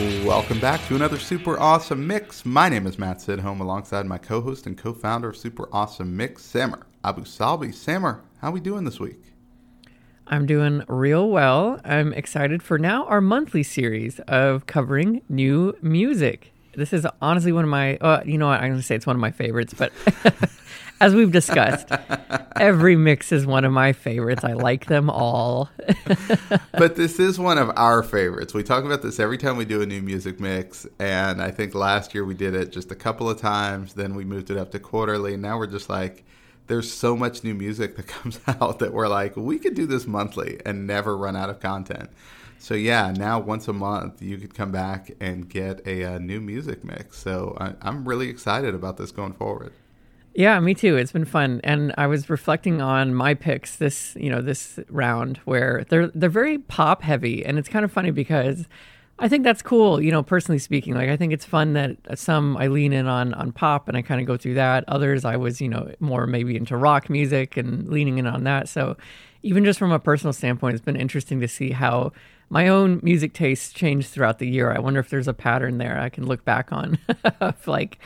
[0.00, 2.46] Welcome back to another super awesome mix.
[2.46, 6.86] My name is Matt Sidholm alongside my co-host and co-founder of Super Awesome Mix, Samer
[7.04, 7.74] Abu Salbi.
[7.74, 9.34] Samer, how are we doing this week?
[10.26, 11.82] I'm doing real well.
[11.84, 16.54] I'm excited for now our monthly series of covering new music.
[16.74, 19.06] This is honestly one of my, uh, you know what, I'm going to say it's
[19.06, 19.92] one of my favorites, but
[21.00, 21.88] as we've discussed,
[22.56, 24.44] every mix is one of my favorites.
[24.44, 25.70] I like them all.
[26.72, 28.52] but this is one of our favorites.
[28.52, 30.86] We talk about this every time we do a new music mix.
[30.98, 33.94] And I think last year we did it just a couple of times.
[33.94, 35.36] Then we moved it up to quarterly.
[35.36, 36.24] Now we're just like,
[36.66, 40.06] there's so much new music that comes out that we're like, we could do this
[40.06, 42.10] monthly and never run out of content.
[42.58, 46.42] So yeah, now once a month you could come back and get a, a new
[46.42, 47.16] music mix.
[47.16, 49.72] So I, I'm really excited about this going forward.
[50.34, 50.96] Yeah, me too.
[50.96, 55.38] It's been fun, and I was reflecting on my picks this, you know, this round
[55.38, 58.68] where they're they're very pop heavy, and it's kind of funny because
[59.18, 60.00] I think that's cool.
[60.00, 63.34] You know, personally speaking, like I think it's fun that some I lean in on
[63.34, 64.84] on pop, and I kind of go through that.
[64.86, 68.68] Others I was, you know, more maybe into rock music and leaning in on that.
[68.68, 68.96] So
[69.42, 72.12] even just from a personal standpoint, it's been interesting to see how
[72.50, 74.72] my own music tastes change throughout the year.
[74.72, 76.98] I wonder if there's a pattern there I can look back on,
[77.66, 77.98] like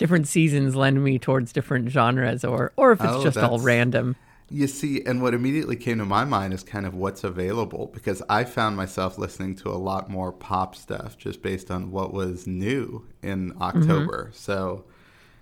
[0.00, 4.16] different seasons lend me towards different genres or or if it's oh, just all random.
[4.48, 8.20] You see, and what immediately came to my mind is kind of what's available because
[8.28, 12.46] I found myself listening to a lot more pop stuff just based on what was
[12.46, 14.24] new in October.
[14.24, 14.32] Mm-hmm.
[14.32, 14.86] So,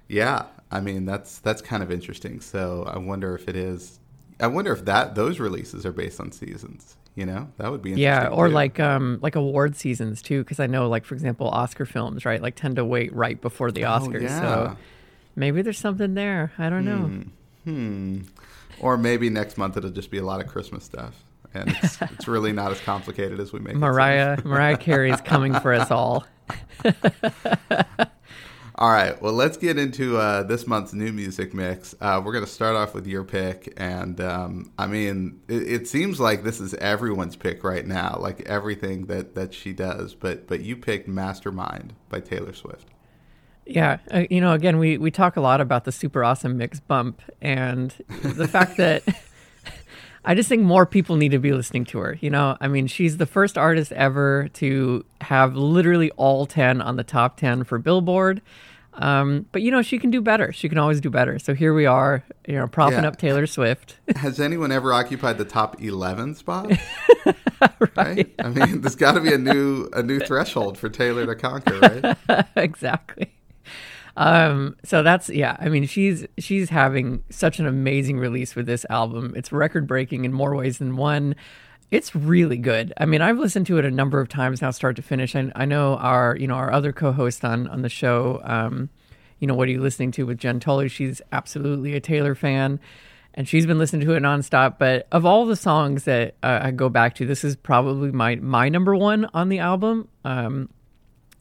[0.08, 2.40] yeah, I mean that's that's kind of interesting.
[2.40, 4.00] So I wonder if it is.
[4.40, 6.96] I wonder if that those releases are based on seasons.
[7.18, 8.54] You know, that would be yeah, or too.
[8.54, 12.40] like um like award seasons too, because I know like for example Oscar films right
[12.40, 14.40] like tend to wait right before the oh, Oscars, oh, yeah.
[14.40, 14.76] so
[15.34, 16.52] maybe there's something there.
[16.58, 16.98] I don't know.
[16.98, 17.22] Hmm.
[17.64, 18.20] hmm.
[18.78, 21.24] Or maybe next month it'll just be a lot of Christmas stuff,
[21.54, 23.74] and it's, it's really not as complicated as we make.
[23.74, 23.78] It.
[23.78, 26.24] Mariah Mariah Carey's coming for us all.
[28.80, 31.96] All right, well, let's get into uh, this month's new music mix.
[32.00, 35.88] Uh, we're going to start off with your pick, and um, I mean, it, it,
[35.88, 40.14] seems like this is everyone's pick right now, like everything that that she does.
[40.14, 42.86] But but you picked "Mastermind" by Taylor Swift.
[43.66, 46.78] Yeah, uh, you know, again, we we talk a lot about the super awesome mix
[46.78, 49.02] bump, and the fact that.
[50.24, 52.18] I just think more people need to be listening to her.
[52.20, 56.96] You know, I mean, she's the first artist ever to have literally all 10 on
[56.96, 58.42] the top 10 for Billboard.
[58.98, 60.52] Um, but you know, she can do better.
[60.52, 61.38] She can always do better.
[61.38, 63.08] So here we are, you know, propping yeah.
[63.08, 63.96] up Taylor Swift.
[64.16, 66.70] Has anyone ever occupied the top eleven spot?
[67.24, 67.96] right.
[67.96, 68.34] right.
[68.40, 71.78] I mean, there's got to be a new a new threshold for Taylor to conquer,
[71.78, 72.46] right?
[72.56, 73.32] exactly.
[74.16, 75.56] Um, so that's yeah.
[75.60, 79.32] I mean, she's she's having such an amazing release with this album.
[79.36, 81.36] It's record breaking in more ways than one.
[81.90, 82.92] It's really good.
[82.98, 85.34] I mean, I've listened to it a number of times now, start to finish.
[85.34, 88.90] And I know our, you know, our other co-host on on the show, um,
[89.38, 90.88] you know, what are you listening to with Jen Tully?
[90.88, 92.78] She's absolutely a Taylor fan,
[93.34, 94.78] and she's been listening to it nonstop.
[94.78, 98.36] But of all the songs that uh, I go back to, this is probably my
[98.36, 100.08] my number one on the album.
[100.24, 100.68] Um,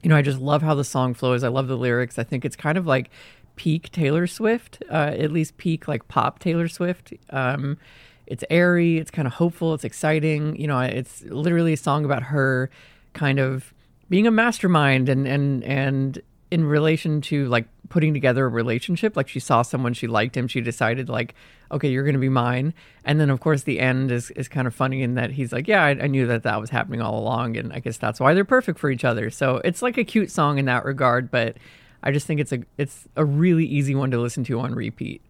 [0.01, 1.43] you know, I just love how the song flows.
[1.43, 2.17] I love the lyrics.
[2.17, 3.09] I think it's kind of like
[3.57, 7.13] peak Taylor Swift, uh, at least peak like pop Taylor Swift.
[7.31, 7.77] Um,
[8.27, 10.55] it's airy, it's kind of hopeful, it's exciting.
[10.55, 12.69] You know, it's literally a song about her
[13.13, 13.73] kind of
[14.09, 19.27] being a mastermind and and and in relation to like putting together a relationship like
[19.27, 21.35] she saw someone she liked him she decided like
[21.71, 22.73] okay you're gonna be mine
[23.03, 25.67] and then of course the end is, is kind of funny in that he's like
[25.67, 28.33] yeah I, I knew that that was happening all along and i guess that's why
[28.33, 31.57] they're perfect for each other so it's like a cute song in that regard but
[32.03, 35.21] i just think it's a it's a really easy one to listen to on repeat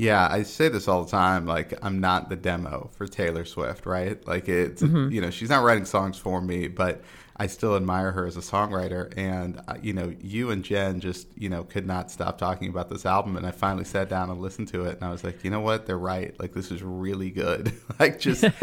[0.00, 1.44] yeah, I say this all the time.
[1.44, 4.26] Like, I'm not the demo for Taylor Swift, right?
[4.26, 5.12] Like, it's, mm-hmm.
[5.12, 7.02] you know, she's not writing songs for me, but
[7.36, 9.12] I still admire her as a songwriter.
[9.18, 12.88] And, uh, you know, you and Jen just, you know, could not stop talking about
[12.88, 13.36] this album.
[13.36, 14.96] And I finally sat down and listened to it.
[14.96, 15.84] And I was like, you know what?
[15.84, 16.34] They're right.
[16.40, 17.70] Like, this is really good.
[17.98, 18.44] like, just,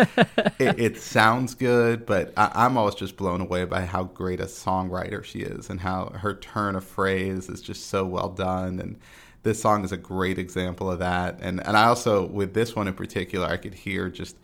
[0.60, 4.46] it, it, sounds good, but I, I'm always just blown away by how great a
[4.46, 8.80] songwriter she is and how her turn of phrase is just so well done.
[8.80, 9.00] And,
[9.48, 11.40] this song is a great example of that.
[11.42, 14.36] And and I also with this one in particular, I could hear just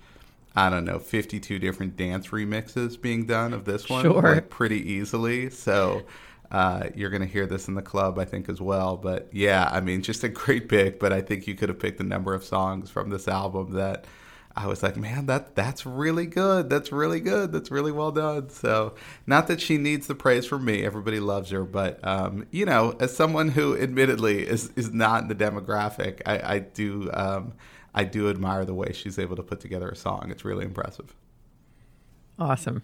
[0.55, 4.35] I don't know, 52 different dance remixes being done of this one Sure.
[4.35, 5.49] like, pretty easily.
[5.49, 6.03] So
[6.51, 8.95] uh, you're going to hear this in the club, I think, as well.
[8.95, 10.99] But yeah, I mean, just a great pick.
[10.99, 14.05] But I think you could have picked a number of songs from this album that
[14.55, 16.69] I was like, man, that that's really good.
[16.69, 17.51] That's really good.
[17.51, 18.49] That's really well done.
[18.49, 18.93] So,
[19.25, 20.85] not that she needs the praise from me.
[20.85, 25.27] Everybody loves her, but um, you know, as someone who admittedly is is not in
[25.27, 27.53] the demographic, I, I do um,
[27.95, 30.27] I do admire the way she's able to put together a song.
[30.29, 31.15] It's really impressive.
[32.37, 32.83] Awesome.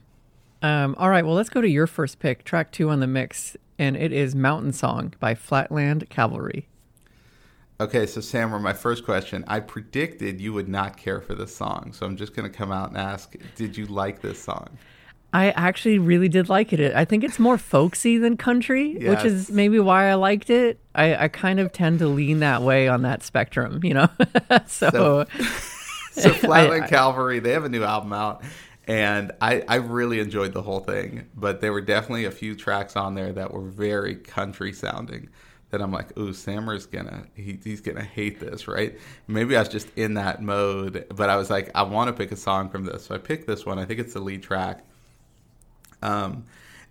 [0.62, 3.56] Um, all right, well, let's go to your first pick, track two on the mix,
[3.78, 6.68] and it is Mountain Song by Flatland Cavalry.
[7.82, 9.46] Okay, so Samer, my first question.
[9.48, 12.72] I predicted you would not care for this song, so I'm just going to come
[12.74, 14.78] out and ask Did you like this song?
[15.32, 16.94] I actually really did like it.
[16.96, 20.80] I think it's more folksy than country, which is maybe why I liked it.
[20.96, 24.10] I, I kind of tend to lean that way on that spectrum, you know?
[24.68, 25.26] so, So-
[26.12, 28.44] So, Flatland I- Cavalry, they have a new album out,
[28.88, 32.98] and I, I really enjoyed the whole thing, but there were definitely a few tracks
[32.98, 35.30] on there that were very country sounding.
[35.72, 38.98] That I'm like, ooh, Samer's gonna he, he's gonna hate this, right?
[39.28, 42.32] Maybe I was just in that mode, but I was like, I want to pick
[42.32, 43.78] a song from this, so I picked this one.
[43.78, 44.84] I think it's the lead track.
[46.02, 46.46] Um,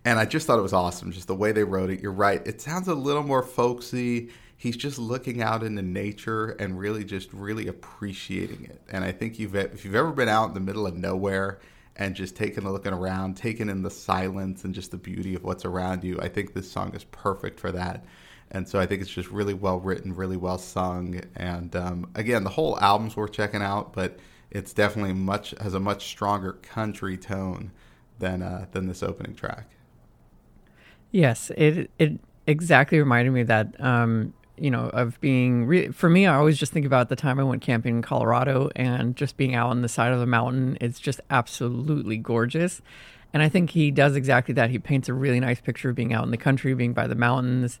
[0.05, 2.01] and I just thought it was awesome, just the way they wrote it.
[2.01, 4.29] You're right; it sounds a little more folksy.
[4.55, 8.81] He's just looking out into nature and really just really appreciating it.
[8.89, 11.59] And I think you've if you've ever been out in the middle of nowhere
[11.95, 15.43] and just taking a looking around, taking in the silence and just the beauty of
[15.43, 18.05] what's around you, I think this song is perfect for that.
[18.51, 22.43] And so I think it's just really well written, really well sung, and um, again,
[22.43, 23.93] the whole album's worth checking out.
[23.93, 24.19] But
[24.51, 27.71] it's definitely much has a much stronger country tone
[28.17, 29.69] than uh, than this opening track.
[31.11, 36.27] yes, it, it exactly reminded me that, um, you know, of being, re- for me,
[36.27, 39.55] I always just think about the time I went camping in Colorado and just being
[39.55, 40.77] out on the side of the mountain.
[40.81, 42.81] It's just absolutely gorgeous.
[43.33, 44.71] And I think he does exactly that.
[44.71, 47.15] He paints a really nice picture of being out in the country, being by the
[47.15, 47.79] mountains.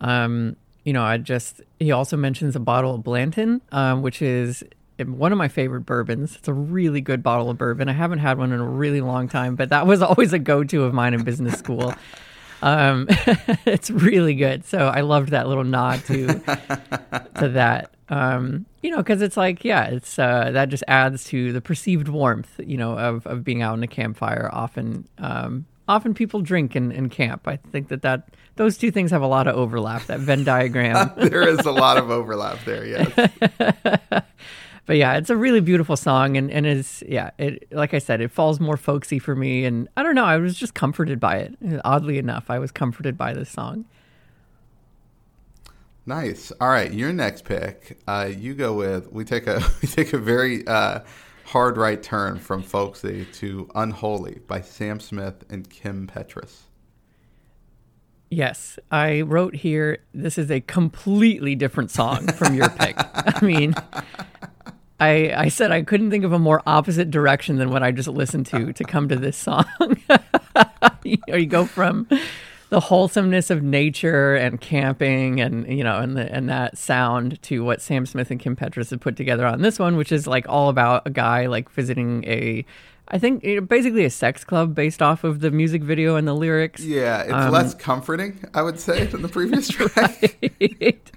[0.00, 4.62] Um, you know, I just, he also mentions a bottle of Blanton, um, which is
[5.04, 6.36] one of my favorite bourbons.
[6.36, 7.88] It's a really good bottle of bourbon.
[7.88, 10.64] I haven't had one in a really long time, but that was always a go
[10.64, 11.94] to of mine in business school.
[12.62, 13.06] Um,
[13.66, 14.64] it's really good.
[14.64, 16.26] So I loved that little nod to
[17.38, 17.90] to that.
[18.08, 22.08] Um, you know, because it's like, yeah, it's uh, that just adds to the perceived
[22.08, 24.48] warmth, you know, of of being out in a campfire.
[24.52, 27.46] Often, um, often people drink and, and camp.
[27.46, 30.06] I think that that those two things have a lot of overlap.
[30.06, 31.12] That Venn diagram.
[31.16, 32.86] there is a lot of overlap there.
[32.86, 33.30] Yes.
[34.86, 38.20] but yeah, it's a really beautiful song, and and is yeah, it like I said,
[38.20, 41.36] it falls more folksy for me, and I don't know, I was just comforted by
[41.36, 41.54] it.
[41.84, 43.84] Oddly enough, I was comforted by this song.
[46.08, 46.52] Nice.
[46.60, 47.98] All right, your next pick.
[48.06, 49.12] Uh, you go with.
[49.12, 51.00] We take a we take a very uh,
[51.46, 56.62] hard right turn from folksy to unholy by Sam Smith and Kim Petras.
[58.30, 59.98] Yes, I wrote here.
[60.12, 62.96] This is a completely different song from your pick.
[62.98, 63.76] I mean,
[64.98, 68.08] I I said I couldn't think of a more opposite direction than what I just
[68.08, 69.66] listened to to come to this song.
[71.04, 72.08] you know, you go from
[72.68, 77.62] the wholesomeness of nature and camping and you know and the, and that sound to
[77.64, 80.48] what Sam Smith and Kim Petras have put together on this one, which is like
[80.48, 82.64] all about a guy like visiting a.
[83.08, 86.26] I think you know, basically a sex club based off of the music video and
[86.26, 86.82] the lyrics.
[86.82, 90.36] Yeah, it's Um, less comforting, I would say, than the previous track.
[90.60, 91.12] right?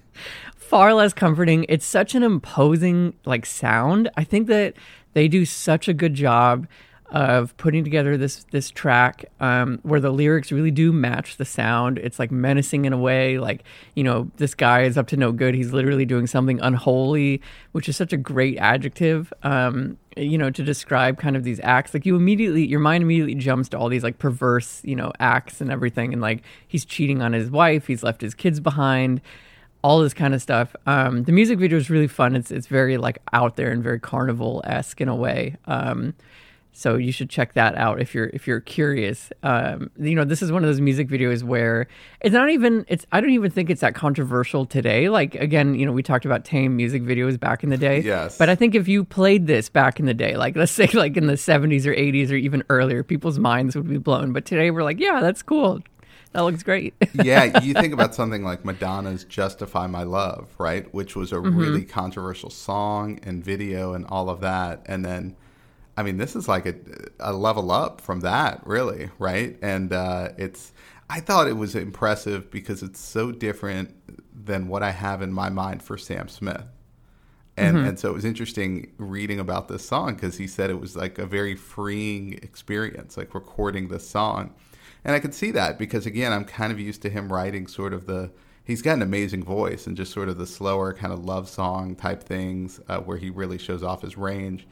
[0.56, 1.66] Far less comforting.
[1.68, 4.08] It's such an imposing like sound.
[4.16, 4.76] I think that
[5.14, 6.68] they do such a good job
[7.12, 11.98] of putting together this this track um, where the lyrics really do match the sound.
[11.98, 13.64] It's like menacing in a way, like
[13.96, 15.56] you know this guy is up to no good.
[15.56, 19.34] He's literally doing something unholy, which is such a great adjective.
[19.44, 23.36] Um, you know to describe kind of these acts like you immediately your mind immediately
[23.36, 27.22] jumps to all these like perverse you know acts and everything and like he's cheating
[27.22, 29.22] on his wife he's left his kids behind
[29.84, 30.76] all this kind of stuff.
[30.86, 32.36] Um, the music video is really fun.
[32.36, 35.56] It's it's very like out there and very carnival esque in a way.
[36.80, 39.32] So you should check that out if you're if you're curious.
[39.44, 41.88] Um, you know, this is one of those music videos where
[42.22, 45.10] it's not even it's I don't even think it's that controversial today.
[45.10, 48.00] Like again, you know, we talked about tame music videos back in the day.
[48.00, 48.38] Yes.
[48.38, 51.18] But I think if you played this back in the day, like let's say like
[51.18, 54.32] in the 70s or 80s or even earlier, people's minds would be blown.
[54.32, 55.82] But today we're like, yeah, that's cool.
[56.32, 56.94] That looks great.
[57.14, 61.58] yeah, you think about something like Madonna's "Justify My Love," right, which was a Mm-hmm.
[61.58, 65.36] really controversial song and video and all of that, and then,
[66.00, 66.76] I mean, this is like a,
[67.20, 69.58] a level up from that, really, right?
[69.62, 70.72] And uh, it's,
[71.10, 73.94] I thought it was impressive because it's so different
[74.34, 76.64] than what I have in my mind for Sam Smith.
[77.58, 77.88] And mm-hmm.
[77.88, 81.20] and so it was interesting reading about this song because he said it was like
[81.20, 84.54] a very freeing experience, like recording this song.
[85.04, 87.94] And I could see that because again, I'm kind of used to him writing sort
[87.94, 88.32] of the
[88.64, 91.98] he's got an amazing voice and just sort of the slower kind of love song
[91.98, 94.66] type things uh, where he really shows off his range.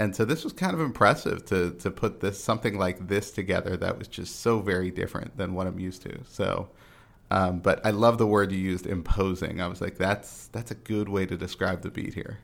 [0.00, 3.76] And so this was kind of impressive to to put this something like this together
[3.76, 6.20] that was just so very different than what I'm used to.
[6.26, 6.70] So
[7.30, 9.60] um, but I love the word you used, imposing.
[9.60, 12.38] I was like, that's that's a good way to describe the beat here.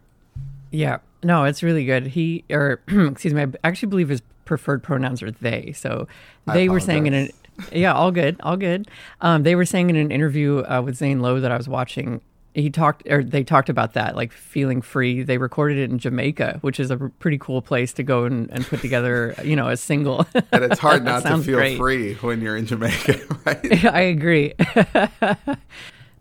[0.70, 2.08] Yeah, no, it's really good.
[2.08, 5.72] He or excuse me, I actually believe his preferred pronouns are they.
[5.72, 6.06] So
[6.46, 7.30] they were saying in an
[7.72, 8.88] yeah, all good, all good.
[9.20, 12.20] Um, they were saying in an interview uh, with Zane Lowe that I was watching
[12.56, 15.22] he talked or they talked about that like feeling free.
[15.22, 18.66] They recorded it in jamaica which is a pretty cool place to go and, and
[18.66, 20.26] put together you know a single.
[20.52, 21.76] And it's hard not to feel great.
[21.76, 23.84] free when you're in jamaica right?
[23.84, 24.54] I agree.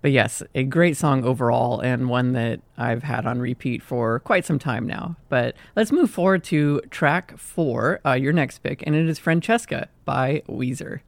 [0.01, 4.45] But yes a great song overall and one that i've had on repeat for quite
[4.45, 5.15] some time now.
[5.29, 9.87] But let's move forward to track four uh, your next pick and it is francesca
[10.03, 10.99] by weezer.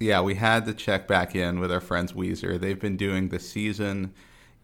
[0.00, 2.58] Yeah, we had to check back in with our friends Weezer.
[2.60, 4.14] They've been doing the season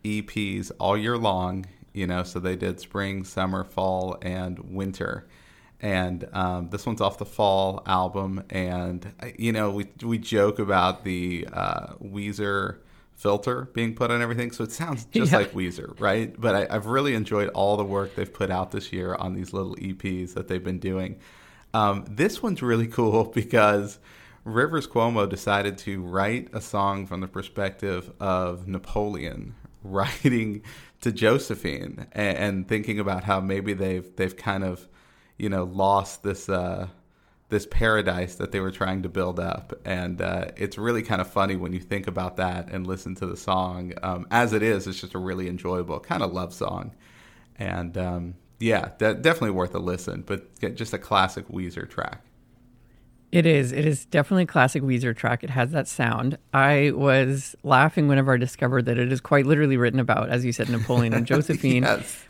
[0.05, 5.27] EPs all year long, you know, so they did spring, summer, fall, and winter.
[5.81, 8.45] And um, this one's off the fall album.
[8.51, 12.79] And, you know, we, we joke about the uh, Weezer
[13.15, 14.51] filter being put on everything.
[14.51, 15.39] So it sounds just yeah.
[15.39, 16.39] like Weezer, right?
[16.39, 19.53] But I, have really enjoyed all the work they've put out this year on these
[19.53, 21.19] little EPs that they've been doing.
[21.73, 23.99] Um, this one's really cool because
[24.45, 29.55] Rivers Cuomo decided to write a song from the perspective of Napoleon,
[29.95, 30.63] writing
[31.01, 34.89] to Josephine and, and, thinking about how maybe they've they've kind of
[35.37, 36.89] you know lost this uh,
[37.51, 41.29] this paradise that they were trying to build up, and uh, it's really kind of
[41.29, 44.87] funny when you think about that and listen to the song um, as it is.
[44.87, 46.93] It's just a really enjoyable kind of love song,
[47.57, 50.23] and um, yeah, definitely worth a listen.
[50.23, 52.25] But just a classic Weezer track.
[53.35, 53.73] It is.
[53.73, 55.43] It is definitely a classic Weezer track.
[55.43, 56.39] It has that sound.
[56.53, 60.53] I was laughing whenever I discovered that it is quite literally written about, as you
[60.53, 61.83] said, Napoleon and Josephine.
[61.83, 62.25] yes.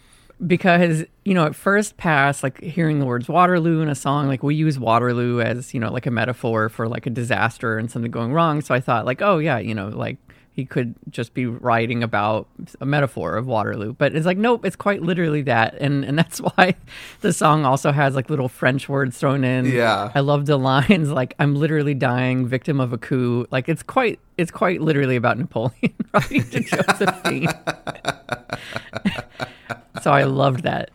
[0.46, 4.42] Because, you know, at first pass, like hearing the words Waterloo in a song, like
[4.42, 8.10] we use Waterloo as, you know, like a metaphor for like a disaster and something
[8.10, 8.62] going wrong.
[8.62, 10.16] So I thought, like, oh, yeah, you know, like
[10.54, 12.46] he could just be writing about
[12.80, 13.92] a metaphor of Waterloo.
[13.92, 15.74] But it's like, nope, it's quite literally that.
[15.80, 16.76] And and that's why
[17.22, 19.66] the song also has like little French words thrown in.
[19.66, 20.12] Yeah.
[20.14, 23.46] I love the lines like I'm literally dying, victim of a coup.
[23.50, 27.48] Like it's quite it's quite literally about Napoleon writing to Josephine.
[30.02, 30.90] so I loved that.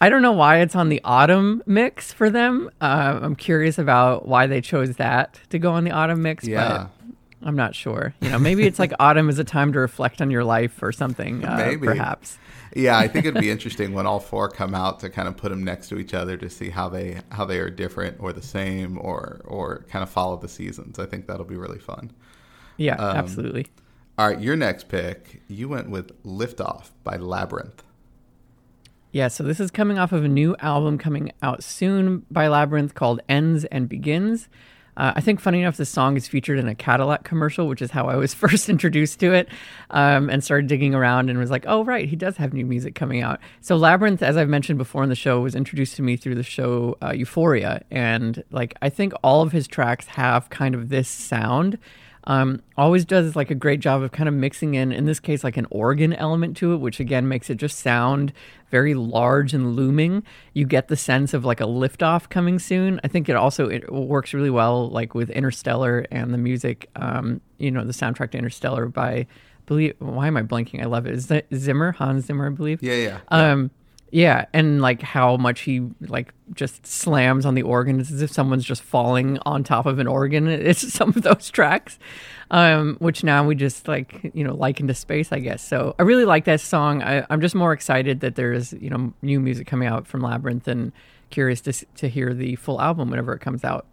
[0.00, 2.70] I don't know why it's on the autumn mix for them.
[2.80, 6.44] Uh, I'm curious about why they chose that to go on the autumn mix.
[6.44, 6.88] Yeah.
[7.44, 8.14] I'm not sure.
[8.20, 10.92] You know, maybe it's like autumn is a time to reflect on your life or
[10.92, 11.44] something.
[11.44, 12.38] Uh, maybe, perhaps.
[12.74, 15.50] Yeah, I think it'd be interesting when all four come out to kind of put
[15.50, 18.42] them next to each other to see how they how they are different or the
[18.42, 20.98] same or or kind of follow the seasons.
[20.98, 22.12] I think that'll be really fun.
[22.76, 23.66] Yeah, um, absolutely.
[24.18, 27.80] All right, your next pick, you went with "Liftoff" by Labrinth.
[29.10, 32.94] Yeah, so this is coming off of a new album coming out soon by Labrinth
[32.94, 34.48] called Ends and Begins.
[34.96, 37.90] Uh, I think, funny enough, this song is featured in a Cadillac commercial, which is
[37.90, 39.48] how I was first introduced to it,
[39.90, 42.94] um, and started digging around and was like, "Oh, right, he does have new music
[42.94, 46.16] coming out." So, Labrinth, as I've mentioned before in the show, was introduced to me
[46.16, 50.74] through the show uh, Euphoria, and like I think all of his tracks have kind
[50.74, 51.78] of this sound
[52.24, 55.42] um, always does like a great job of kind of mixing in, in this case,
[55.42, 58.32] like an organ element to it, which again makes it just sound
[58.70, 60.22] very large and looming.
[60.54, 63.00] You get the sense of like a liftoff coming soon.
[63.02, 66.88] I think it also it works really well, like with Interstellar and the music.
[66.96, 69.26] Um, you know, the soundtrack to Interstellar by,
[69.66, 69.94] believe.
[69.98, 70.82] Why am I blanking?
[70.82, 71.14] I love it.
[71.14, 72.82] Is that Zimmer, Hans Zimmer, I believe.
[72.82, 73.20] Yeah, yeah.
[73.28, 73.70] Um,
[74.12, 77.98] yeah, and like how much he like just slams on the organ.
[77.98, 80.46] It's as if someone's just falling on top of an organ.
[80.48, 81.98] It's some of those tracks,
[82.50, 85.66] um, which now we just like you know liken to space, I guess.
[85.66, 87.02] So I really like that song.
[87.02, 90.66] I, I'm just more excited that there's you know new music coming out from Labrinth,
[90.66, 90.92] and
[91.30, 93.86] curious to to hear the full album whenever it comes out.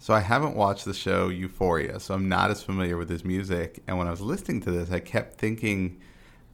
[0.00, 3.84] So I haven't watched the show Euphoria, so I'm not as familiar with his music.
[3.86, 6.00] And when I was listening to this, I kept thinking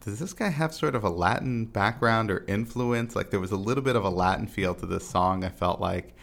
[0.03, 3.15] does this guy have sort of a Latin background or influence?
[3.15, 5.43] Like there was a little bit of a Latin feel to this song.
[5.43, 6.13] I felt like,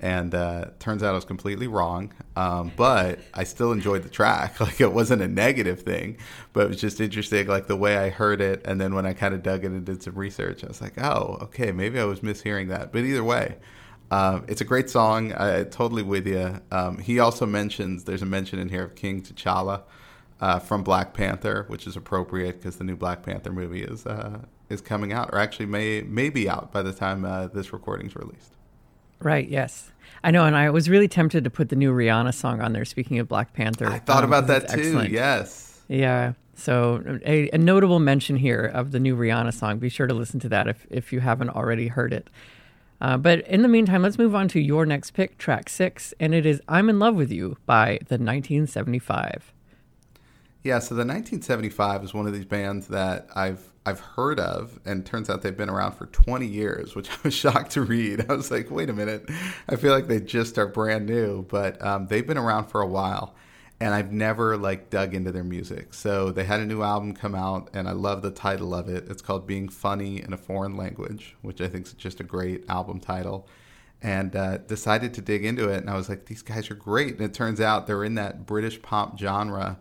[0.00, 2.12] and uh, turns out I was completely wrong.
[2.34, 4.58] Um, but I still enjoyed the track.
[4.60, 6.16] Like it wasn't a negative thing,
[6.52, 7.46] but it was just interesting.
[7.46, 9.84] Like the way I heard it, and then when I kind of dug in and
[9.84, 12.92] did some research, I was like, oh, okay, maybe I was mishearing that.
[12.92, 13.56] But either way.
[14.08, 15.32] Um, it's a great song.
[15.32, 16.60] I totally with you.
[16.70, 19.82] Um, he also mentions there's a mention in here of King T'Challa,
[20.40, 24.40] uh, from Black Panther, which is appropriate because the new Black Panther movie is uh,
[24.68, 28.16] is coming out, or actually may may be out by the time uh, this recording's
[28.16, 28.52] released.
[29.20, 29.48] Right.
[29.48, 29.92] Yes.
[30.22, 32.84] I know, and I was really tempted to put the new Rihanna song on there.
[32.84, 34.80] Speaking of Black Panther, I thought um, about that too.
[34.80, 35.10] Excellent.
[35.10, 35.80] Yes.
[35.88, 36.32] Yeah.
[36.54, 39.78] So a, a, notable mention here of the new Rihanna song.
[39.78, 42.28] Be sure to listen to that if if you haven't already heard it.
[42.98, 46.34] Uh, but in the meantime, let's move on to your next pick, track six, and
[46.34, 49.52] it is "I'm in Love with You" by the 1975.
[50.66, 55.06] Yeah, so the 1975 is one of these bands that I've I've heard of, and
[55.06, 58.28] turns out they've been around for 20 years, which I was shocked to read.
[58.28, 59.30] I was like, wait a minute,
[59.68, 62.86] I feel like they just are brand new, but um, they've been around for a
[62.86, 63.36] while,
[63.78, 65.94] and I've never like dug into their music.
[65.94, 69.08] So they had a new album come out, and I love the title of it.
[69.08, 72.68] It's called "Being Funny in a Foreign Language," which I think is just a great
[72.68, 73.46] album title.
[74.02, 77.14] And uh, decided to dig into it, and I was like, these guys are great.
[77.14, 79.78] And it turns out they're in that British pop genre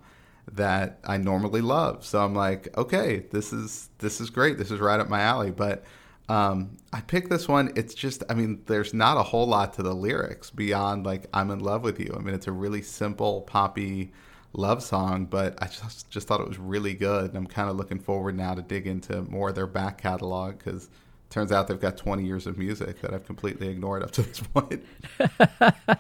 [0.51, 2.05] that I normally love.
[2.05, 4.57] So I'm like, okay, this is this is great.
[4.57, 5.51] This is right up my alley.
[5.51, 5.83] But
[6.29, 7.71] um, I picked this one.
[7.75, 11.51] It's just, I mean, there's not a whole lot to the lyrics beyond like "I'm
[11.51, 14.11] in love with you." I mean, it's a really simple poppy
[14.53, 17.25] love song, but I just just thought it was really good.
[17.25, 20.57] And I'm kind of looking forward now to dig into more of their back catalog
[20.59, 20.89] because
[21.29, 24.39] turns out they've got 20 years of music that I've completely ignored up to this
[24.53, 24.85] point.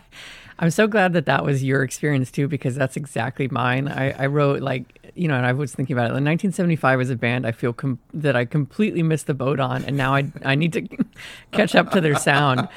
[0.57, 3.87] I'm so glad that that was your experience too, because that's exactly mine.
[3.87, 6.13] I, I wrote like, you know, and I was thinking about it.
[6.13, 9.97] 1975 was a band I feel com- that I completely missed the boat on, and
[9.97, 10.87] now I I need to
[11.51, 12.67] catch up to their sound.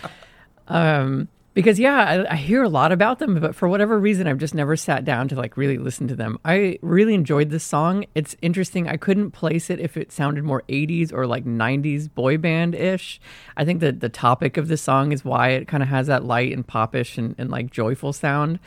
[0.66, 4.38] Um, because yeah, I, I, hear a lot about them, but for whatever reason, I've
[4.38, 6.38] just never sat down to like really listen to them.
[6.44, 8.04] I really enjoyed this song.
[8.14, 8.86] It's interesting.
[8.86, 13.20] I couldn't place it if it sounded more 80s or like 90s boy band ish.
[13.56, 16.24] I think that the topic of the song is why it kind of has that
[16.24, 18.60] light and popish and, and like joyful sound.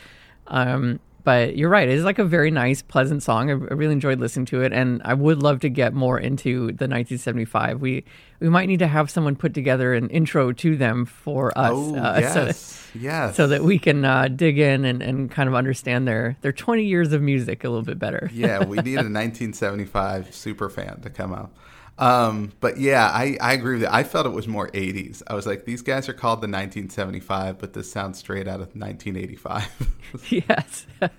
[0.48, 1.88] Um, but you're right.
[1.88, 3.50] It's like a very nice, pleasant song.
[3.50, 6.88] I, really enjoyed listening to it, and I would love to get more into the
[6.88, 7.82] 1975.
[7.82, 8.04] We
[8.40, 11.72] we might need to have someone put together an intro to them for us.
[11.74, 13.36] Oh, uh, yes, so that, yes.
[13.36, 16.84] So that we can uh, dig in and, and kind of understand their their 20
[16.84, 18.30] years of music a little bit better.
[18.34, 21.52] yeah, we need a 1975 super fan to come out.
[21.98, 23.94] Um, but yeah, I, I agree with that.
[23.94, 25.22] I felt it was more 80s.
[25.28, 28.76] I was like, these guys are called the 1975, but this sounds straight out of
[28.76, 29.98] 1985.
[30.30, 30.88] yes.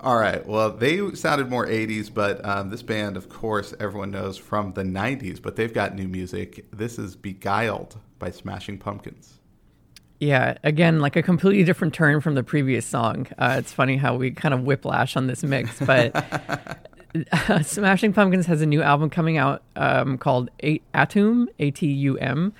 [0.00, 0.46] All right.
[0.46, 4.82] Well, they sounded more 80s, but um, this band, of course, everyone knows from the
[4.82, 6.66] 90s, but they've got new music.
[6.70, 9.40] This is Beguiled by Smashing Pumpkins.
[10.20, 13.26] Yeah, again, like a completely different turn from the previous song.
[13.38, 16.14] Uh, it's funny how we kind of whiplash on this mix, but
[17.62, 22.52] Smashing Pumpkins has a new album coming out um, called Atum, A T U M.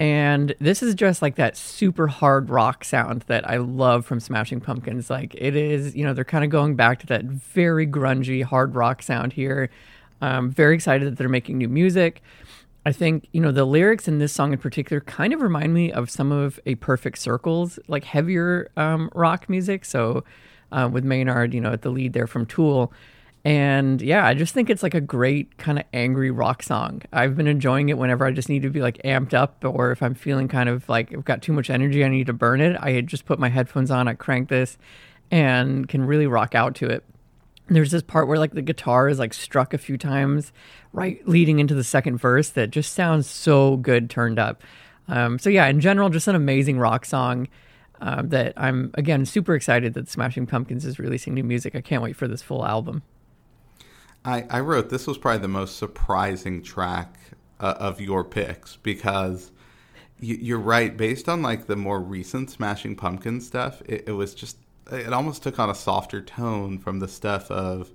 [0.00, 4.60] And this is just like that super hard rock sound that I love from Smashing
[4.60, 5.10] Pumpkins.
[5.10, 8.74] Like it is, you know, they're kind of going back to that very grungy hard
[8.74, 9.70] rock sound here.
[10.20, 12.22] I'm very excited that they're making new music.
[12.84, 15.92] I think, you know, the lyrics in this song in particular kind of remind me
[15.92, 19.84] of some of A Perfect Circle's, like heavier um, rock music.
[19.84, 20.24] So
[20.72, 22.92] uh, with Maynard, you know, at the lead there from Tool.
[23.44, 27.02] And yeah, I just think it's like a great kind of angry rock song.
[27.12, 30.00] I've been enjoying it whenever I just need to be like amped up or if
[30.00, 32.76] I'm feeling kind of like I've got too much energy, I need to burn it.
[32.80, 34.78] I just put my headphones on, I crank this
[35.32, 37.04] and can really rock out to it.
[37.66, 40.52] There's this part where like the guitar is like struck a few times
[40.92, 44.62] right leading into the second verse that just sounds so good turned up.
[45.08, 47.48] Um, so yeah, in general, just an amazing rock song.
[48.00, 51.76] Uh, that I'm again super excited that Smashing Pumpkins is releasing new music.
[51.76, 53.04] I can't wait for this full album.
[54.24, 57.16] I, I wrote this was probably the most surprising track
[57.60, 59.50] uh, of your picks because
[60.20, 60.96] you, are right.
[60.96, 64.56] Based on like the more recent Smashing Pumpkin stuff, it, it, was just
[64.90, 67.90] it almost took on a softer tone from the stuff of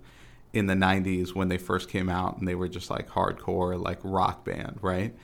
[0.53, 3.99] in the '90s when they first came out and they were just like hardcore like
[4.03, 5.15] rock band, right?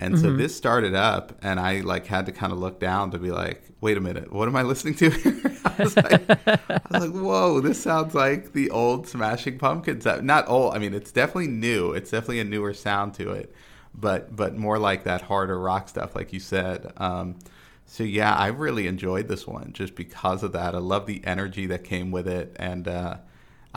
[0.00, 0.22] And mm-hmm.
[0.22, 3.32] so this started up, and I like had to kind of look down to be
[3.32, 5.06] like, "Wait a minute, what am I listening to?"
[5.64, 10.48] I, was like, I was like, "Whoa, this sounds like the old Smashing Pumpkins." Not
[10.48, 10.74] old.
[10.74, 11.92] I mean, it's definitely new.
[11.92, 13.52] It's definitely a newer sound to it,
[13.92, 16.92] but but more like that harder rock stuff, like you said.
[16.96, 17.36] Um,
[17.84, 20.76] so yeah, I really enjoyed this one just because of that.
[20.76, 23.16] I love the energy that came with it, and uh,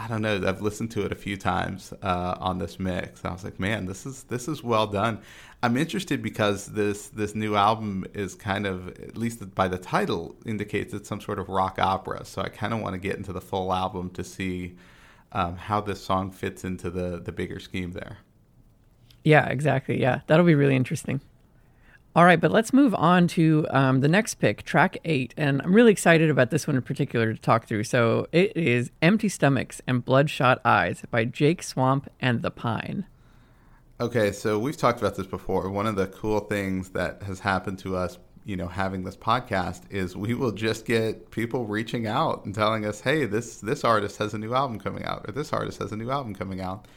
[0.02, 0.42] I don't know.
[0.48, 3.24] I've listened to it a few times uh, on this mix.
[3.24, 5.22] I was like, man, this is this is well done.
[5.62, 10.36] I'm interested because this this new album is kind of, at least by the title,
[10.44, 12.26] indicates it's some sort of rock opera.
[12.26, 14.76] So I kind of want to get into the full album to see
[15.34, 18.18] um, how this song fits into the the bigger scheme there.
[19.24, 20.02] Yeah, exactly.
[20.02, 21.22] Yeah, that'll be really interesting.
[22.14, 25.34] All right, but let's move on to um, the next pick, track eight.
[25.38, 27.86] And I'm really excited about this one in particular to talk through.
[27.86, 33.06] So it is Empty Stomachs and Bloodshot Eyes by Jake Swamp and The Pine.
[34.02, 35.70] Okay, so we've talked about this before.
[35.70, 39.84] One of the cool things that has happened to us, you know, having this podcast
[39.90, 44.18] is we will just get people reaching out and telling us, "Hey, this this artist
[44.18, 46.88] has a new album coming out," or "This artist has a new album coming out,"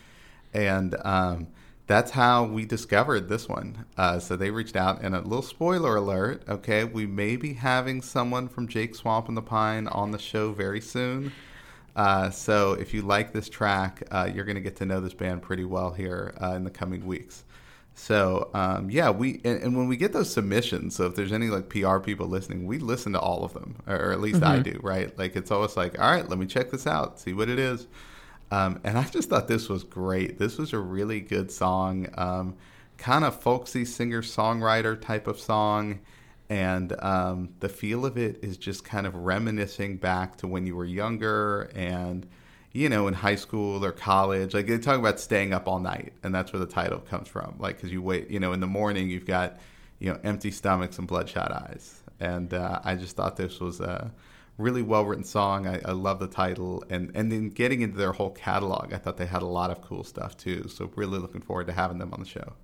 [0.54, 1.48] and um,
[1.86, 3.84] that's how we discovered this one.
[3.96, 6.42] Uh, so they reached out, and a little spoiler alert.
[6.48, 10.52] Okay, we may be having someone from Jake Swamp and the Pine on the show
[10.52, 11.32] very soon.
[11.94, 15.14] Uh, so if you like this track, uh, you're going to get to know this
[15.14, 17.44] band pretty well here uh, in the coming weeks.
[17.94, 21.46] So um, yeah, we and, and, when we get those submissions, so if there's any
[21.46, 24.52] like PR people listening, we listen to all of them, or at least mm-hmm.
[24.52, 25.16] I do, right?
[25.16, 27.86] Like it's always like, all right, let me check this out, see what it is.
[28.54, 30.38] Um, and I just thought this was great.
[30.38, 32.54] This was a really good song, um,
[32.98, 35.98] kind of folksy singer songwriter type of song.
[36.48, 40.76] And um, the feel of it is just kind of reminiscing back to when you
[40.76, 42.28] were younger and
[42.70, 44.54] you know in high school or college.
[44.54, 47.56] Like they talk about staying up all night and that's where the title comes from.
[47.58, 49.58] Like because you wait you know in the morning you've got
[49.98, 52.02] you know empty stomachs and bloodshot eyes.
[52.20, 54.12] And uh, i just thought this was a
[54.56, 58.12] really well written song I, I love the title and and then getting into their
[58.12, 61.40] whole catalog i thought they had a lot of cool stuff too so really looking
[61.40, 62.54] forward to having them on the show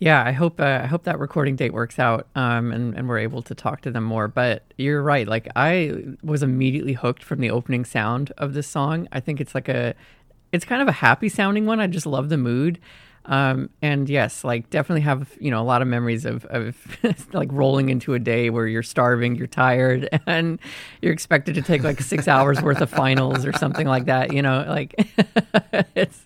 [0.00, 3.18] yeah, I hope uh, I hope that recording date works out, um, and and we're
[3.18, 4.28] able to talk to them more.
[4.28, 5.26] But you're right.
[5.26, 9.08] Like I was immediately hooked from the opening sound of this song.
[9.10, 9.96] I think it's like a,
[10.52, 11.80] it's kind of a happy sounding one.
[11.80, 12.78] I just love the mood.
[13.28, 16.76] Um, and yes, like definitely have you know a lot of memories of of
[17.32, 20.58] like rolling into a day where you're starving, you're tired, and
[21.02, 24.32] you're expected to take like six hours worth of finals or something like that.
[24.32, 24.94] You know, like
[25.94, 26.24] it's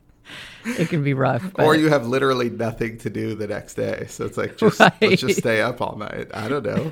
[0.65, 1.43] it can be rough.
[1.55, 1.67] But...
[1.67, 4.07] Or you have literally nothing to do the next day.
[4.09, 4.93] So it's like, just, right.
[5.01, 6.29] let's just stay up all night.
[6.33, 6.89] I don't know.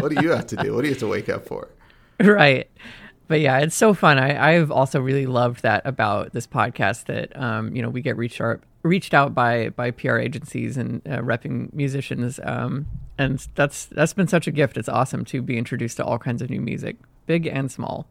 [0.00, 0.74] what do you have to do?
[0.74, 1.68] What do you have to wake up for?
[2.20, 2.70] Right.
[3.26, 4.18] But yeah, it's so fun.
[4.18, 8.16] I, I've also really loved that about this podcast that, um, you know, we get
[8.16, 12.38] reached out, reached out by, by PR agencies and uh, repping musicians.
[12.44, 12.86] Um,
[13.18, 14.76] and that's, that's been such a gift.
[14.76, 18.06] It's awesome to be introduced to all kinds of new music, big and small.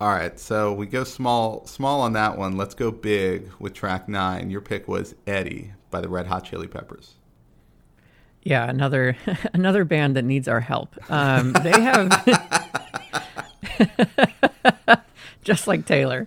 [0.00, 2.56] All right, so we go small, small on that one.
[2.56, 4.50] Let's go big with track nine.
[4.50, 7.14] Your pick was Eddie by the Red Hot Chili Peppers.
[8.42, 9.16] Yeah, another
[9.54, 10.94] another band that needs our help.
[11.10, 12.10] Um, they have
[15.44, 16.26] just like Taylor.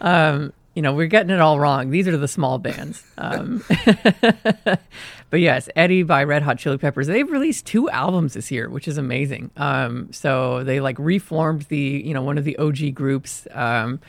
[0.00, 1.90] Um, you know, we're getting it all wrong.
[1.90, 3.02] These are the small bands.
[3.16, 3.64] Um,
[4.64, 7.06] but yes, Eddie by Red Hot Chili Peppers.
[7.06, 9.50] They've released two albums this year, which is amazing.
[9.56, 13.46] Um, so they like reformed the, you know, one of the OG groups.
[13.52, 14.00] Um,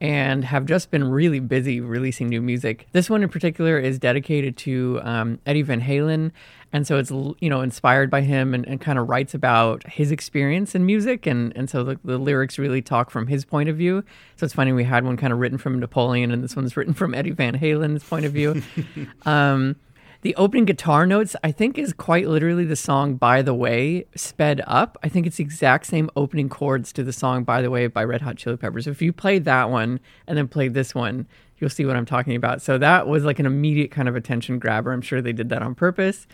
[0.00, 2.86] and have just been really busy releasing new music.
[2.92, 6.32] This one in particular is dedicated to um, Eddie Van Halen,
[6.74, 10.10] and so it's you know inspired by him and, and kind of writes about his
[10.10, 13.76] experience in music, and and so the, the, lyrics really talk from his point of
[13.76, 14.02] view.
[14.34, 16.92] So it's funny we had one kind of written from Napoleon, and this one's written
[16.92, 18.60] from Eddie Van Halen's point of view.
[19.22, 19.76] um,
[20.22, 24.60] the opening guitar notes, I think, is quite literally the song By the Way sped
[24.66, 24.98] up.
[25.02, 28.02] I think it's the exact same opening chords to the song By the Way by
[28.02, 28.88] Red Hot Chili Peppers.
[28.88, 32.34] If you play that one and then play this one, you'll see what I'm talking
[32.34, 32.62] about.
[32.62, 34.92] So that was like an immediate kind of attention grabber.
[34.92, 36.26] I'm sure they did that on purpose.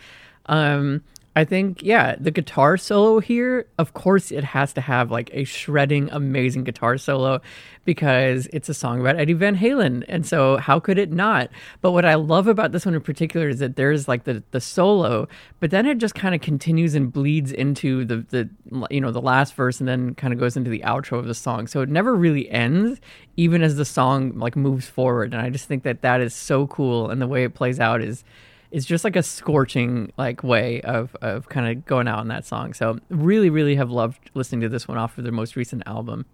[0.47, 5.29] Um, I think, yeah, the guitar solo here, of course, it has to have like
[5.31, 7.39] a shredding, amazing guitar solo
[7.85, 10.03] because it's a song about Eddie Van Halen.
[10.09, 11.49] And so, how could it not?
[11.79, 14.59] But what I love about this one in particular is that there's like the, the
[14.59, 15.29] solo,
[15.61, 18.49] but then it just kind of continues and bleeds into the, the,
[18.89, 21.33] you know, the last verse and then kind of goes into the outro of the
[21.33, 21.65] song.
[21.65, 22.99] So it never really ends,
[23.37, 25.33] even as the song like moves forward.
[25.33, 27.09] And I just think that that is so cool.
[27.09, 28.25] And the way it plays out is,
[28.71, 32.45] is just like a scorching like way of of kind of going out on that
[32.45, 32.73] song.
[32.73, 36.25] So really, really have loved listening to this one off of their most recent album.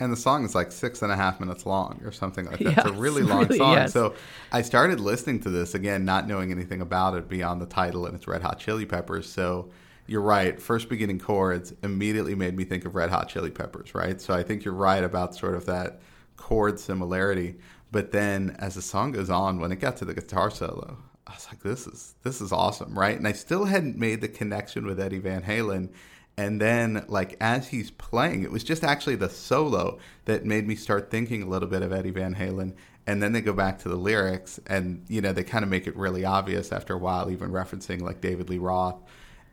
[0.00, 2.64] And the song is like six and a half minutes long or something like that.
[2.64, 3.74] Yes, it's a really long really, song.
[3.74, 3.92] Yes.
[3.92, 4.14] So
[4.50, 8.16] I started listening to this again, not knowing anything about it beyond the title and
[8.16, 9.30] it's Red Hot Chili Peppers.
[9.30, 9.70] So
[10.08, 10.60] you're right.
[10.60, 14.20] First beginning chords immediately made me think of Red Hot Chili Peppers, right?
[14.20, 16.00] So I think you're right about sort of that
[16.36, 17.56] chord similarity.
[17.92, 21.34] But then as the song goes on, when it got to the guitar solo, I
[21.34, 23.16] was like, this is this is awesome, right?
[23.16, 25.90] And I still hadn't made the connection with Eddie Van Halen.
[26.36, 30.74] And then, like as he's playing, it was just actually the solo that made me
[30.74, 32.74] start thinking a little bit of Eddie Van Halen.
[33.06, 35.86] And then they go back to the lyrics, and you know they kind of make
[35.86, 38.96] it really obvious after a while, even referencing like David Lee Roth.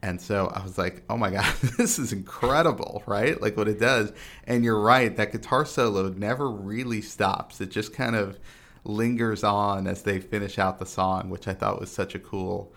[0.02, 3.40] And so I was like, oh my God, this is incredible, right?
[3.42, 4.14] Like what it does.
[4.46, 7.60] And you're right, that guitar solo never really stops.
[7.60, 8.40] It just kind of
[8.84, 12.74] lingers on as they finish out the song, which I thought was such a cool,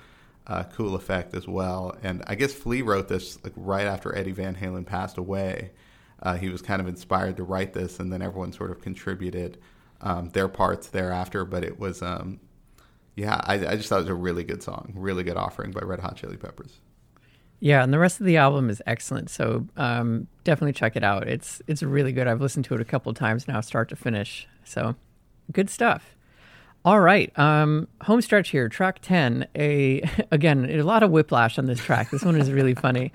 [0.46, 1.96] uh, cool effect as well.
[2.02, 5.70] And I guess Flea wrote this like right after Eddie Van Halen passed away.
[6.22, 9.58] Uh, he was kind of inspired to write this, and then everyone sort of contributed
[10.00, 11.44] um, their parts thereafter.
[11.44, 12.38] But it was um,
[13.14, 15.80] yeah, I, I just thought it was a really good song, really good offering by
[15.80, 16.80] Red Hot Chili Peppers.
[17.60, 19.30] Yeah, and the rest of the album is excellent.
[19.30, 21.28] So um, definitely check it out.
[21.28, 22.26] It's it's really good.
[22.26, 24.48] I've listened to it a couple times now, start to finish.
[24.64, 24.96] So
[25.50, 26.16] good stuff.
[26.84, 29.46] All right, um, home stretch here, track ten.
[29.56, 32.10] A again, a lot of whiplash on this track.
[32.10, 33.12] This one is really funny.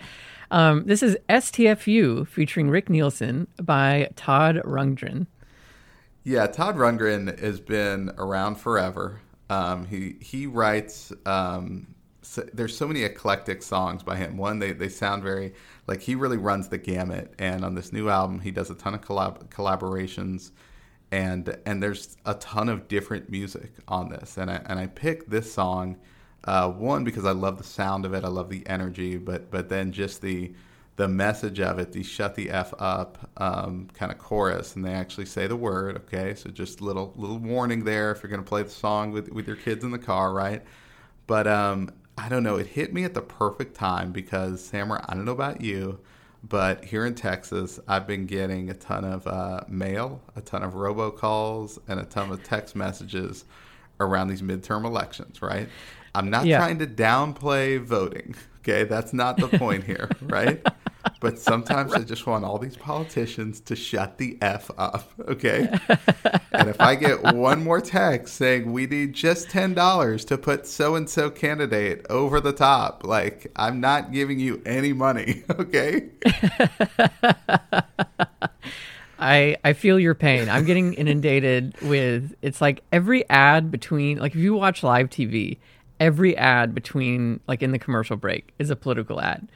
[0.51, 5.27] Um, this is STFU featuring Rick Nielsen by Todd Rundgren.
[6.23, 9.19] Yeah, Todd Rundgren has been around forever.
[9.49, 11.87] Um, he he writes um,
[12.27, 14.35] so, there's so many eclectic songs by him.
[14.37, 15.53] One, they, they sound very
[15.87, 17.33] like he really runs the gamut.
[17.39, 20.51] And on this new album, he does a ton of collab- collaborations,
[21.11, 24.37] and and there's a ton of different music on this.
[24.37, 25.97] And I and I picked this song,
[26.43, 29.69] uh, one because I love the sound of it, I love the energy, but but
[29.69, 30.53] then just the
[30.97, 34.93] the message of it, the shut the f up um, kind of chorus, and they
[34.93, 35.95] actually say the word.
[35.97, 39.47] Okay, so just little little warning there if you're to play the song with with
[39.47, 40.63] your kids in the car, right?
[41.27, 45.13] But um, I don't know, it hit me at the perfect time because Samer, I
[45.13, 45.99] don't know about you,
[46.43, 50.73] but here in Texas, I've been getting a ton of uh, mail, a ton of
[50.73, 53.45] robocalls, and a ton of text messages
[53.99, 55.67] around these midterm elections, right?
[56.13, 56.57] I'm not yeah.
[56.57, 58.35] trying to downplay voting.
[58.59, 60.65] Okay, that's not the point here, right?
[61.19, 61.93] But sometimes.
[61.93, 65.67] I just want all these politicians to shut the F up, okay?
[66.51, 70.95] and if I get one more text saying we need just $10 to put so
[70.95, 76.09] and so candidate over the top, like I'm not giving you any money, okay?
[79.19, 80.47] I I feel your pain.
[80.47, 85.57] I'm getting inundated with it's like every ad between like if you watch live TV,
[85.99, 89.47] every ad between like in the commercial break is a political ad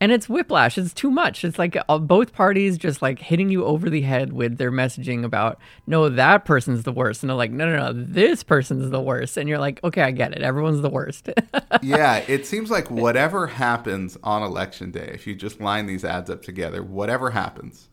[0.00, 0.78] and it's whiplash.
[0.78, 1.44] It's too much.
[1.44, 5.24] It's like uh, both parties just like hitting you over the head with their messaging
[5.24, 7.22] about no that person's the worst.
[7.22, 7.92] And they're like no no no.
[7.92, 9.36] This person's the worst.
[9.36, 10.42] And you're like okay i get it.
[10.42, 11.28] Everyone's the worst.
[11.82, 16.28] Yeah it seems like whatever happens on election day if you just line these ads
[16.28, 17.88] up together whatever happens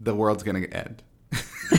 [0.00, 1.02] the world's going to end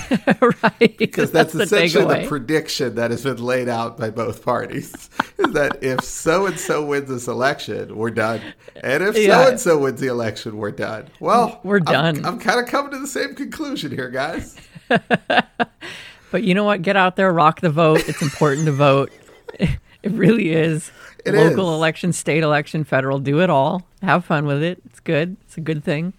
[0.63, 0.97] right.
[0.97, 5.09] Because that's, that's essentially the, the, prediction that has been laid out by both parties.
[5.37, 8.41] is that if so and so wins this election, we're done.
[8.75, 11.09] And if so and so wins the election, we're done.
[11.19, 12.17] Well, we're done.
[12.19, 14.55] I'm, I'm kind of coming to the same conclusion here, guys.
[14.87, 16.81] but you know what?
[16.81, 18.07] Get out there, rock the vote.
[18.07, 19.11] It's important to vote.
[19.59, 20.91] It really is.
[21.25, 21.77] It Local is.
[21.77, 23.87] election, state election, federal, do it all.
[24.01, 24.81] Have fun with it.
[24.85, 25.37] It's good.
[25.45, 26.13] It's a good thing.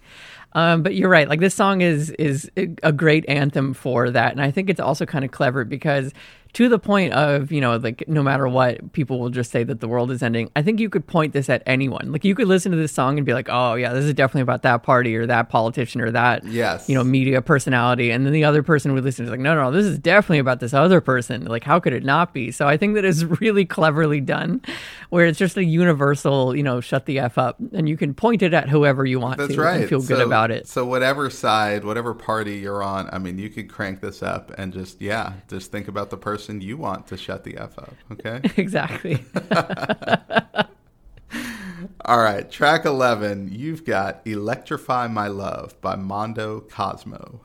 [0.55, 1.27] Um, but you're right.
[1.27, 5.05] Like this song is is a great anthem for that, and I think it's also
[5.05, 6.13] kind of clever because
[6.55, 9.81] to the point of you know like no matter what people will just say that
[9.81, 10.49] the world is ending.
[10.55, 12.13] I think you could point this at anyone.
[12.13, 14.41] Like you could listen to this song and be like oh yeah this is definitely
[14.41, 16.87] about that party or that politician or that yes.
[16.87, 18.09] you know media personality.
[18.09, 20.61] And then the other person would listen to like no no this is definitely about
[20.61, 21.43] this other person.
[21.45, 22.51] Like how could it not be?
[22.51, 24.61] So i think that is really cleverly done
[25.09, 28.41] where it's just a universal you know shut the f up and you can point
[28.41, 29.81] it at whoever you want that's to right.
[29.81, 30.67] and feel so, good about it.
[30.67, 34.73] so whatever side whatever party you're on i mean you could crank this up and
[34.73, 37.95] just yeah just think about the person person you want to shut the F up,
[38.11, 38.39] okay?
[38.57, 39.23] exactly.
[42.05, 47.41] All right, track 11, you've got Electrify My Love by Mondo Cosmo.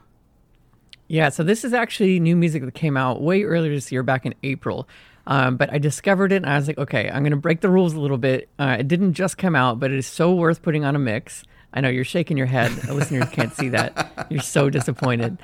[1.09, 4.27] Yeah, so this is actually new music that came out way earlier this year, back
[4.27, 4.87] in April.
[5.27, 7.71] Um, but I discovered it and I was like, okay, I'm going to break the
[7.71, 8.51] rules a little bit.
[8.59, 11.43] Uh, it didn't just come out, but it is so worth putting on a mix.
[11.73, 12.71] I know you're shaking your head.
[12.89, 14.27] Listeners can't see that.
[14.31, 15.39] You're so disappointed.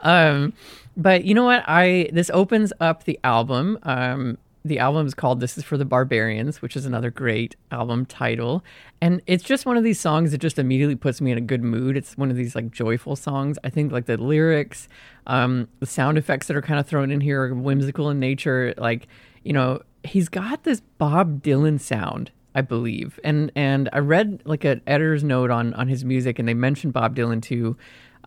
[0.00, 0.52] um,
[0.96, 1.64] but you know what?
[1.66, 3.78] I this opens up the album.
[3.84, 8.04] Um, the album is called "This Is for the Barbarians," which is another great album
[8.04, 8.64] title,
[9.00, 11.62] and it's just one of these songs that just immediately puts me in a good
[11.62, 11.96] mood.
[11.96, 13.58] It's one of these like joyful songs.
[13.62, 14.88] I think like the lyrics,
[15.26, 18.74] um, the sound effects that are kind of thrown in here are whimsical in nature.
[18.76, 19.06] Like
[19.44, 23.20] you know, he's got this Bob Dylan sound I believe.
[23.22, 26.92] And and I read like an editor's note on on his music, and they mentioned
[26.92, 27.76] Bob Dylan too.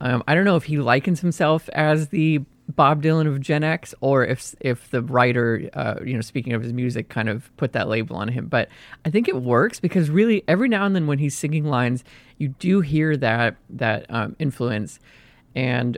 [0.01, 3.93] Um, I don't know if he likens himself as the Bob Dylan of Gen X,
[4.01, 7.73] or if if the writer, uh, you know, speaking of his music, kind of put
[7.73, 8.47] that label on him.
[8.47, 8.69] But
[9.05, 12.03] I think it works because really, every now and then when he's singing lines,
[12.37, 14.99] you do hear that that um, influence,
[15.55, 15.97] and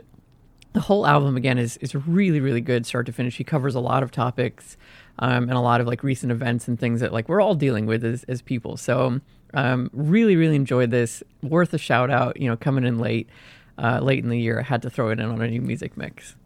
[0.74, 3.36] the whole album again is is really really good start to finish.
[3.36, 4.76] He covers a lot of topics
[5.18, 7.86] um, and a lot of like recent events and things that like we're all dealing
[7.86, 8.76] with as, as people.
[8.76, 9.20] So
[9.54, 11.22] um, really, really enjoyed this.
[11.42, 12.38] Worth a shout out.
[12.40, 13.28] You know, coming in late,
[13.78, 15.96] uh, late in the year, I had to throw it in on a new music
[15.96, 16.36] mix.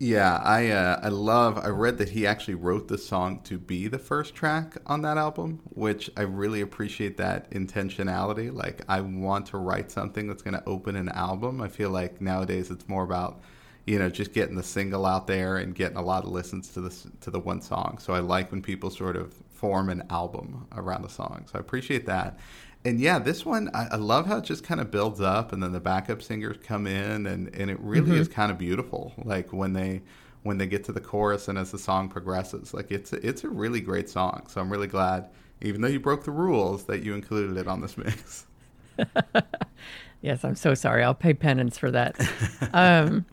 [0.00, 1.58] Yeah, I uh, I love.
[1.58, 5.18] I read that he actually wrote the song to be the first track on that
[5.18, 8.54] album, which I really appreciate that intentionality.
[8.54, 11.60] Like, I want to write something that's going to open an album.
[11.60, 13.40] I feel like nowadays it's more about
[13.88, 16.82] you know, just getting the single out there and getting a lot of listens to
[16.82, 17.96] this to the one song.
[17.98, 21.46] So I like when people sort of form an album around a song.
[21.50, 22.38] So I appreciate that.
[22.84, 25.62] And yeah, this one I, I love how it just kind of builds up, and
[25.62, 28.20] then the backup singers come in, and and it really mm-hmm.
[28.20, 29.12] is kind of beautiful.
[29.24, 30.02] Like when they
[30.42, 33.48] when they get to the chorus and as the song progresses, like it's it's a
[33.48, 34.46] really great song.
[34.48, 35.28] So I'm really glad,
[35.60, 38.46] even though you broke the rules, that you included it on this mix.
[40.20, 41.04] Yes, I'm so sorry.
[41.04, 42.16] I'll pay penance for that.
[42.72, 43.24] um,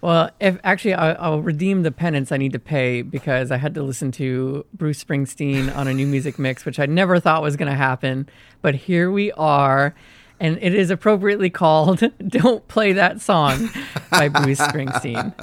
[0.00, 3.74] well, if actually I'll, I'll, redeem the penance I need to pay because I had
[3.74, 7.56] to listen to Bruce Springsteen on a new music mix, which I never thought was
[7.56, 8.28] going to happen.
[8.62, 9.94] But here we are,
[10.38, 13.70] and it is appropriately called "Don't Play That Song"
[14.10, 15.34] by Bruce Springsteen.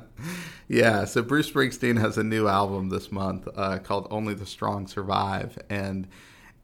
[0.70, 4.88] Yeah, so Bruce Springsteen has a new album this month uh, called "Only the Strong
[4.88, 6.06] Survive," and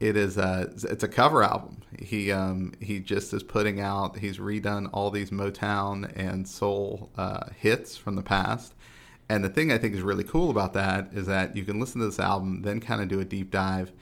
[0.04, 1.80] it is a it's a cover album.
[1.98, 4.18] He um, he just is putting out.
[4.18, 8.74] He's redone all these Motown and soul uh, hits from the past.
[9.30, 12.02] And the thing I think is really cool about that is that you can listen
[12.02, 13.92] to this album, then kind of do a deep dive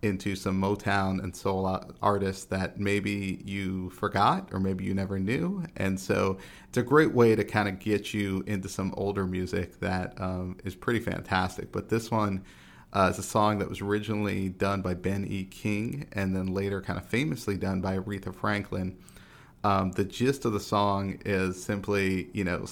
[0.00, 5.62] into some Motown and soul artists that maybe you forgot or maybe you never knew.
[5.76, 6.38] And so
[6.70, 10.56] it's a great way to kind of get you into some older music that um,
[10.64, 11.70] is pretty fantastic.
[11.70, 12.42] But this one
[12.92, 15.44] uh, it's a song that was originally done by Ben E.
[15.44, 18.96] King and then later kind of famously done by Aretha Franklin.
[19.62, 22.64] Um, the gist of the song is simply, you know,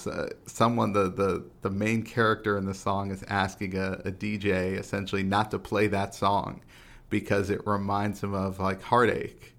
[0.47, 5.23] someone, the, the, the main character in the song is asking a, a DJ essentially
[5.23, 6.63] not to play that song
[7.11, 9.55] because it reminds him of like heartache.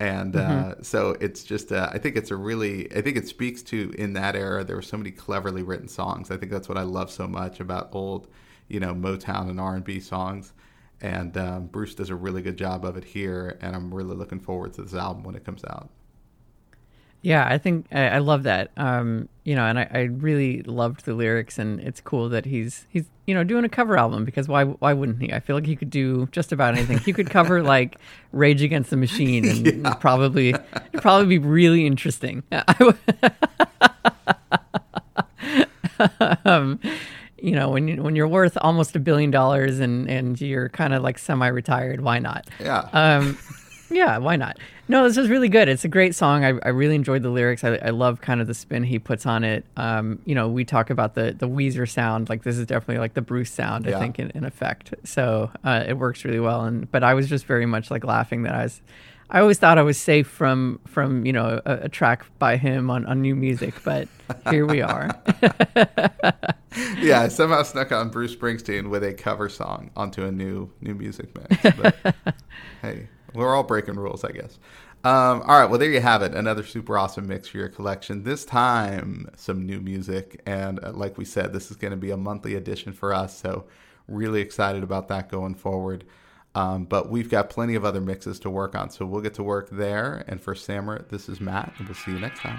[0.00, 0.82] And uh, mm-hmm.
[0.82, 4.14] so it's just, uh, I think it's a really, I think it speaks to in
[4.14, 6.30] that era, there were so many cleverly written songs.
[6.30, 8.26] I think that's what I love so much about old
[8.70, 10.52] you know Motown and R and B songs.
[11.02, 14.38] And um, Bruce does a really good job of it here, and I'm really looking
[14.38, 15.88] forward to this album when it comes out.
[17.22, 18.70] Yeah, I think I, I love that.
[18.78, 22.86] Um, you know, and I, I, really loved the lyrics, and it's cool that he's
[22.88, 25.30] he's you know doing a cover album because why why wouldn't he?
[25.30, 26.98] I feel like he could do just about anything.
[26.98, 27.98] He could cover like
[28.32, 29.94] Rage Against the Machine, and yeah.
[29.94, 30.54] probably
[30.94, 32.42] probably be really interesting.
[36.46, 36.80] um,
[37.42, 40.94] you know when you, when you're worth almost a billion dollars and and you're kind
[40.94, 42.48] of like semi-retired why not?
[42.58, 42.88] Yeah.
[42.92, 43.38] Um
[43.90, 44.58] yeah why not?
[44.88, 45.68] No this is really good.
[45.68, 46.44] It's a great song.
[46.44, 47.64] I, I really enjoyed the lyrics.
[47.64, 49.64] I, I love kind of the spin he puts on it.
[49.76, 53.14] Um you know we talk about the the weezer sound like this is definitely like
[53.14, 54.94] the bruce sound i think in, in effect.
[55.04, 56.64] So uh, it works really well.
[56.64, 58.80] And but i was just very much like laughing that i was
[59.32, 62.90] I always thought I was safe from from you know a, a track by him
[62.90, 64.08] on, on new music, but
[64.50, 65.10] here we are.
[66.98, 70.94] yeah, I somehow snuck on Bruce Springsteen with a cover song onto a new new
[70.94, 71.76] music mix.
[71.76, 72.14] But
[72.82, 74.58] hey, we're all breaking rules, I guess.
[75.02, 78.22] Um, all right, well there you have it, another super awesome mix for your collection.
[78.22, 82.10] This time, some new music, and uh, like we said, this is going to be
[82.10, 83.36] a monthly edition for us.
[83.36, 83.64] So
[84.06, 86.04] really excited about that going forward.
[86.54, 88.90] Um, but we've got plenty of other mixes to work on.
[88.90, 90.24] So we'll get to work there.
[90.26, 92.58] And for Samer, this is Matt, and we'll see you next time.